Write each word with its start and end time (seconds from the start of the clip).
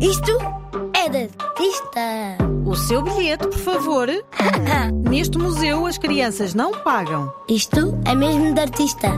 Isto 0.00 0.38
é 0.94 1.08
de 1.08 1.28
artista. 1.38 2.38
O 2.64 2.76
seu 2.76 3.02
bilhete, 3.02 3.48
por 3.48 3.58
favor. 3.58 4.08
Neste 5.10 5.36
museu 5.38 5.86
as 5.86 5.98
crianças 5.98 6.54
não 6.54 6.72
pagam. 6.72 7.32
Isto 7.48 7.98
é 8.04 8.14
mesmo 8.14 8.54
de 8.54 8.60
artista. 8.60 9.08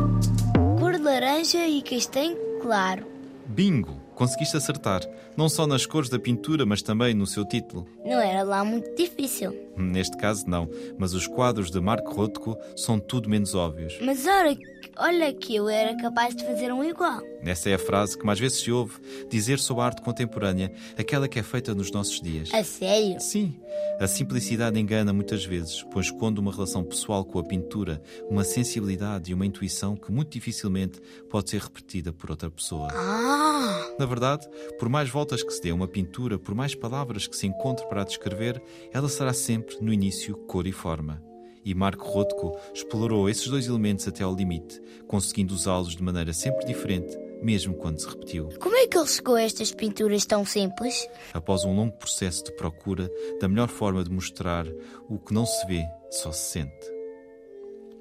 Cor 0.78 0.92
de 0.92 1.02
laranja 1.02 1.66
e 1.66 1.82
castanho 1.82 2.36
claro. 2.62 3.04
Bingo! 3.46 4.09
Conseguiste 4.20 4.54
acertar, 4.54 5.00
não 5.34 5.48
só 5.48 5.66
nas 5.66 5.86
cores 5.86 6.10
da 6.10 6.18
pintura, 6.18 6.66
mas 6.66 6.82
também 6.82 7.14
no 7.14 7.26
seu 7.26 7.42
título. 7.42 7.88
Não 8.04 8.20
era 8.20 8.42
lá 8.42 8.62
muito 8.62 8.94
difícil. 8.94 9.58
Neste 9.78 10.14
caso, 10.18 10.44
não, 10.46 10.68
mas 10.98 11.14
os 11.14 11.26
quadros 11.26 11.70
de 11.70 11.80
Mark 11.80 12.06
Rothko 12.06 12.54
são 12.76 13.00
tudo 13.00 13.30
menos 13.30 13.54
óbvios. 13.54 13.98
Mas 14.02 14.26
olha, 14.26 14.58
olha 14.98 15.32
que 15.32 15.56
eu 15.56 15.70
era 15.70 15.96
capaz 15.96 16.36
de 16.36 16.44
fazer 16.44 16.70
um 16.70 16.84
igual. 16.84 17.22
Essa 17.42 17.70
é 17.70 17.74
a 17.76 17.78
frase 17.78 18.18
que 18.18 18.26
mais 18.26 18.38
vezes 18.38 18.60
se 18.60 18.70
ouve 18.70 18.92
dizer 19.30 19.58
sobre 19.58 19.84
a 19.84 19.86
arte 19.86 20.02
contemporânea, 20.02 20.70
aquela 20.98 21.26
que 21.26 21.38
é 21.38 21.42
feita 21.42 21.74
nos 21.74 21.90
nossos 21.90 22.20
dias. 22.20 22.52
A 22.52 22.62
sério? 22.62 23.18
Sim, 23.18 23.56
a 24.00 24.06
simplicidade 24.06 24.80
engana 24.80 25.12
muitas 25.12 25.44
vezes, 25.44 25.82
pois 25.92 26.06
esconde 26.06 26.40
uma 26.40 26.50
relação 26.50 26.82
pessoal 26.82 27.22
com 27.22 27.38
a 27.38 27.44
pintura, 27.44 28.02
uma 28.30 28.44
sensibilidade 28.44 29.30
e 29.30 29.34
uma 29.34 29.44
intuição 29.44 29.94
que 29.94 30.10
muito 30.10 30.32
dificilmente 30.32 30.98
pode 31.28 31.50
ser 31.50 31.60
repetida 31.60 32.10
por 32.10 32.30
outra 32.30 32.50
pessoa. 32.50 32.88
Ah! 32.90 33.94
Na 33.98 34.06
verdade, 34.06 34.48
por 34.78 34.88
mais 34.88 35.10
voltas 35.10 35.42
que 35.42 35.52
se 35.52 35.60
dê 35.60 35.68
a 35.68 35.74
uma 35.74 35.86
pintura, 35.86 36.38
por 36.38 36.54
mais 36.54 36.74
palavras 36.74 37.26
que 37.26 37.36
se 37.36 37.46
encontre 37.46 37.86
para 37.88 38.00
a 38.00 38.06
descrever, 38.06 38.62
ela 38.90 39.06
será 39.06 39.34
sempre, 39.34 39.76
no 39.82 39.92
início, 39.92 40.34
cor 40.34 40.66
e 40.66 40.72
forma. 40.72 41.22
E 41.62 41.74
Marco 41.74 42.08
Rothko 42.08 42.56
explorou 42.72 43.28
esses 43.28 43.48
dois 43.48 43.66
elementos 43.66 44.08
até 44.08 44.24
ao 44.24 44.34
limite, 44.34 44.80
conseguindo 45.06 45.52
usá-los 45.52 45.94
de 45.94 46.02
maneira 46.02 46.32
sempre 46.32 46.64
diferente, 46.64 47.18
mesmo 47.42 47.74
quando 47.74 48.00
se 48.00 48.08
repetiu. 48.08 48.48
Como 48.60 48.76
é 48.76 48.86
que 48.86 48.96
ele 48.96 49.06
chegou 49.06 49.34
a 49.34 49.42
estas 49.42 49.72
pinturas 49.72 50.26
tão 50.26 50.44
simples? 50.44 51.08
Após 51.32 51.64
um 51.64 51.74
longo 51.74 51.96
processo 51.96 52.44
de 52.44 52.52
procura 52.52 53.10
da 53.40 53.48
melhor 53.48 53.68
forma 53.68 54.04
de 54.04 54.10
mostrar 54.10 54.66
o 55.08 55.18
que 55.18 55.32
não 55.32 55.46
se 55.46 55.66
vê, 55.66 55.84
só 56.10 56.32
se 56.32 56.52
sente. 56.52 57.00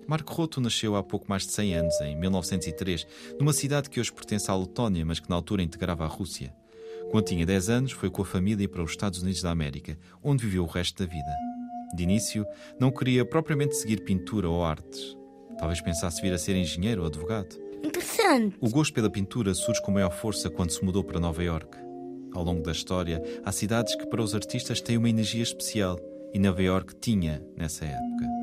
Marco 0.07 0.33
Roto 0.33 0.59
nasceu 0.59 0.95
há 0.95 1.03
pouco 1.03 1.27
mais 1.29 1.45
de 1.45 1.53
100 1.53 1.75
anos, 1.75 2.01
em 2.01 2.15
1903, 2.15 3.05
numa 3.39 3.53
cidade 3.53 3.89
que 3.89 3.99
hoje 3.99 4.11
pertence 4.11 4.49
à 4.49 4.55
Letónia, 4.55 5.05
mas 5.05 5.19
que 5.19 5.29
na 5.29 5.35
altura 5.35 5.61
integrava 5.61 6.03
a 6.03 6.07
Rússia. 6.07 6.51
Quando 7.11 7.25
tinha 7.25 7.45
10 7.45 7.69
anos, 7.69 7.91
foi 7.91 8.09
com 8.09 8.23
a 8.23 8.25
família 8.25 8.67
para 8.67 8.83
os 8.83 8.89
Estados 8.89 9.21
Unidos 9.21 9.43
da 9.43 9.51
América, 9.51 9.97
onde 10.23 10.45
viveu 10.45 10.63
o 10.63 10.67
resto 10.67 11.03
da 11.03 11.09
vida. 11.09 11.31
De 11.95 12.03
início, 12.03 12.45
não 12.79 12.91
queria 12.91 13.23
propriamente 13.23 13.75
seguir 13.75 14.03
pintura 14.03 14.49
ou 14.49 14.63
artes. 14.63 15.15
Talvez 15.59 15.79
pensasse 15.81 16.21
vir 16.21 16.33
a 16.33 16.37
ser 16.37 16.55
engenheiro 16.55 17.01
ou 17.01 17.07
advogado. 17.07 17.68
Interessante. 17.83 18.55
O 18.59 18.69
gosto 18.69 18.93
pela 18.93 19.09
pintura 19.09 19.53
surge 19.53 19.81
com 19.81 19.91
maior 19.91 20.11
força 20.11 20.49
quando 20.49 20.71
se 20.71 20.83
mudou 20.83 21.03
para 21.03 21.19
Nova 21.19 21.43
York. 21.43 21.77
Ao 22.33 22.43
longo 22.43 22.61
da 22.61 22.71
história, 22.71 23.21
há 23.43 23.51
cidades 23.51 23.95
que 23.95 24.05
para 24.05 24.21
os 24.21 24.35
artistas 24.35 24.81
têm 24.81 24.97
uma 24.97 25.09
energia 25.09 25.43
especial 25.43 25.99
e 26.33 26.39
Nova 26.39 26.61
York 26.61 26.95
tinha 26.95 27.43
nessa 27.57 27.85
época. 27.85 28.39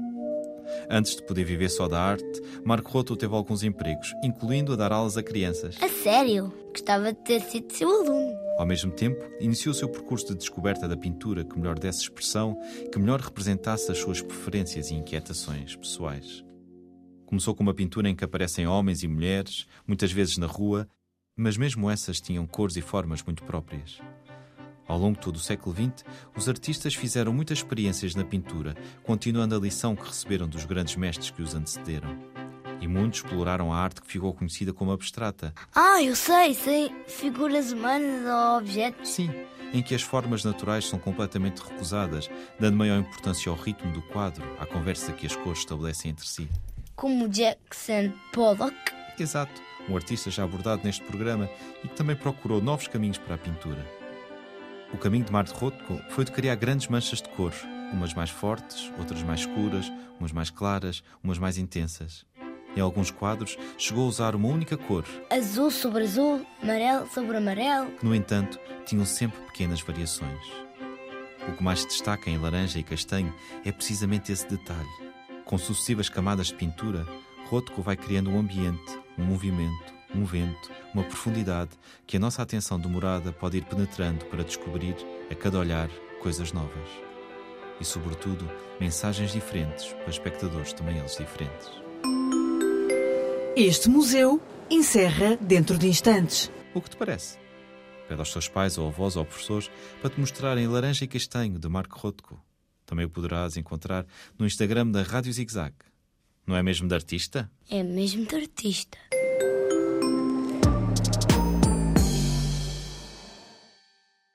Antes 0.91 1.17
de 1.17 1.23
poder 1.23 1.45
viver 1.45 1.69
só 1.69 1.89
da 1.89 2.01
arte, 2.01 2.43
Marco 2.65 2.91
Roto 2.91 3.17
teve 3.17 3.34
alguns 3.34 3.62
empregos, 3.62 4.12
incluindo 4.23 4.73
a 4.73 4.77
dar 4.77 4.93
aulas 4.93 5.17
a 5.17 5.23
crianças. 5.23 5.77
A 5.81 5.89
sério? 5.89 6.53
Gostava 6.71 7.12
de 7.12 7.19
ter 7.21 7.41
sido 7.43 7.73
seu 7.73 7.89
aluno. 7.89 8.37
Ao 8.59 8.67
mesmo 8.67 8.91
tempo, 8.91 9.23
iniciou 9.41 9.73
o 9.73 9.77
seu 9.77 9.89
percurso 9.89 10.28
de 10.28 10.37
descoberta 10.37 10.89
da 10.89 10.97
pintura 10.97 11.45
que 11.45 11.59
melhor 11.59 11.78
desse 11.78 12.03
expressão, 12.03 12.59
que 12.91 12.98
melhor 12.98 13.21
representasse 13.21 13.91
as 13.91 13.98
suas 13.98 14.21
preferências 14.21 14.91
e 14.91 14.95
inquietações 14.95 15.77
pessoais. 15.77 16.46
Começou 17.27 17.55
com 17.55 17.63
uma 17.65 17.75
pintura 17.75 18.09
em 18.09 18.15
que 18.15 18.25
aparecem 18.25 18.69
homens 18.69 19.03
e 19.03 19.09
mulheres, 19.09 19.67
muitas 19.87 20.13
vezes 20.13 20.39
na 20.39 20.47
rua, 20.47 20.89
mas 21.37 21.57
mesmo 21.57 21.91
essas 21.91 22.21
tinham 22.21 22.47
cores 22.47 22.77
e 22.77 22.81
formas 22.81 23.23
muito 23.23 23.43
próprias. 23.43 24.01
Ao 24.87 24.97
longo 24.97 25.17
de 25.19 25.25
todo 25.25 25.35
o 25.35 25.41
século 25.41 25.75
XX, 25.75 26.05
os 26.37 26.49
artistas 26.49 26.95
fizeram 26.95 27.33
muitas 27.33 27.59
experiências 27.59 28.15
na 28.15 28.25
pintura, 28.25 28.77
continuando 29.03 29.57
a 29.57 29.59
lição 29.59 29.97
que 29.97 30.07
receberam 30.07 30.49
dos 30.49 30.65
grandes 30.65 30.95
mestres 30.95 31.31
que 31.31 31.43
os 31.43 31.55
antecederam. 31.55 32.17
E 32.81 32.87
muitos 32.87 33.21
exploraram 33.21 33.73
a 33.73 33.79
arte 33.79 34.00
que 34.00 34.06
ficou 34.06 34.33
conhecida 34.33 34.73
como 34.73 34.93
abstrata. 34.93 35.53
Ah, 35.75 36.00
eu 36.00 36.15
sei, 36.15 36.55
sei. 36.55 36.95
Figuras 37.09 37.73
humanas 37.73 38.25
ou 38.25 38.59
objetos. 38.59 39.09
Sim, 39.09 39.31
em 39.73 39.83
que 39.83 39.95
as 39.95 40.03
formas 40.03 40.45
naturais 40.45 40.87
são 40.87 40.99
completamente 40.99 41.59
recusadas, 41.59 42.31
dando 42.61 42.77
maior 42.77 43.00
importância 43.00 43.50
ao 43.50 43.56
ritmo 43.59 43.93
do 43.93 44.03
quadro, 44.03 44.45
à 44.61 44.67
conversa 44.67 45.12
que 45.12 45.27
as 45.27 45.34
cores 45.34 45.61
estabelecem 45.61 46.12
entre 46.12 46.29
si. 46.29 46.49
Como 46.97 47.29
Jackson 47.29 48.11
Pollock. 48.33 48.75
Exato, 49.19 49.53
um 49.87 49.95
artista 49.95 50.31
já 50.31 50.45
abordado 50.45 50.81
neste 50.83 51.05
programa 51.05 51.47
e 51.84 51.89
que 51.89 51.95
também 51.95 52.17
procurou 52.17 52.62
novos 52.62 52.89
caminhos 52.89 53.19
para 53.19 53.34
a 53.34 53.39
pintura. 53.39 53.87
O 54.95 54.97
caminho 54.97 55.25
de 55.25 55.31
Marte 55.31 55.53
Rothko 55.53 56.01
foi 56.09 56.25
de 56.25 56.33
criar 56.33 56.55
grandes 56.55 56.89
manchas 56.89 57.21
de 57.21 57.29
cor, 57.29 57.53
umas 57.93 58.15
mais 58.15 58.31
fortes, 58.31 58.91
outras 58.99 59.23
mais 59.23 59.41
escuras, 59.41 59.93
umas 60.19 60.33
mais 60.33 60.49
claras, 60.49 61.03
umas 61.23 61.39
mais 61.39 61.59
intensas. 61.59 62.25
Em 62.75 62.81
alguns 62.81 63.11
quadros, 63.11 63.59
chegou 63.77 64.06
a 64.06 64.09
usar 64.09 64.35
uma 64.35 64.49
única 64.49 64.79
cor. 64.79 65.05
Azul 65.31 65.71
sobre 65.71 66.05
azul, 66.05 66.47
amarelo 66.62 67.06
sobre 67.12 67.37
amarelo. 67.37 67.91
Que, 67.93 68.06
no 68.06 68.15
entanto, 68.15 68.59
tinham 68.87 69.05
sempre 69.05 69.39
pequenas 69.43 69.83
variações. 69.83 70.47
O 71.47 71.53
que 71.53 71.62
mais 71.62 71.81
se 71.81 71.89
destaca 71.89 72.31
em 72.31 72.39
laranja 72.39 72.79
e 72.79 72.83
castanho 72.83 73.35
é 73.67 73.71
precisamente 73.71 74.33
esse 74.33 74.49
detalhe. 74.49 75.06
Com 75.47 75.57
sucessivas 75.57 76.09
camadas 76.09 76.49
de 76.49 76.55
pintura, 76.55 77.07
Rothko 77.49 77.81
vai 77.81 77.97
criando 77.97 78.29
um 78.29 78.41
ambiente, 78.41 78.99
um 79.17 79.25
movimento, 79.25 79.95
um 80.12 80.25
vento, 80.25 80.73
uma 80.93 81.05
profundidade 81.05 81.71
que 82.05 82.17
a 82.17 82.21
nossa 82.21 82.43
atenção 82.43 82.81
demorada 82.81 83.33
pode 83.33 83.59
ir 83.59 83.65
penetrando 83.65 84.25
para 84.25 84.43
descobrir, 84.43 84.97
a 85.31 85.37
cada 85.37 85.61
olhar, 85.61 85.89
coisas 86.21 86.53
novas. 86.53 86.89
E, 87.81 87.85
sobretudo, 87.85 88.51
mensagens 88.81 89.31
diferentes 89.31 89.93
para 89.93 90.11
espectadores 90.11 90.73
também 90.73 90.99
eles 90.99 91.17
diferentes. 91.17 91.71
Este 93.55 93.89
museu 93.89 94.43
encerra 94.69 95.37
dentro 95.37 95.79
de 95.79 95.87
instantes. 95.87 96.51
O 96.75 96.81
que 96.81 96.91
te 96.91 96.97
parece? 96.97 97.39
Pede 98.09 98.21
aos 98.21 98.33
teus 98.33 98.49
pais 98.49 98.79
ou 98.79 98.89
avós 98.89 99.15
ou 99.15 99.25
professores 99.25 99.71
para 100.01 100.11
te 100.11 100.19
mostrarem 100.19 100.67
Laranja 100.67 101.05
e 101.05 101.09
Castanho, 101.09 101.56
de 101.56 101.69
Marco 101.69 101.97
Rothko. 102.01 102.46
Também 102.87 103.05
o 103.05 103.11
poderás 103.11 103.57
encontrar 103.57 104.07
no 104.39 104.47
Instagram 104.47 104.91
da 104.91 105.03
Rádio 105.03 105.33
Zigzag. 105.33 105.75
Não 106.47 106.57
é 106.57 106.63
mesmo 106.63 106.87
de 106.87 106.95
artista? 106.95 107.51
É 107.69 107.83
mesmo 107.83 108.25
de 108.25 108.37
artista. 108.37 108.97